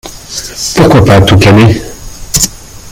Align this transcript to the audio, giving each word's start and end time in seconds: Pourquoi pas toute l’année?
Pourquoi 0.77 1.05
pas 1.05 1.21
toute 1.21 1.45
l’année? 1.45 1.79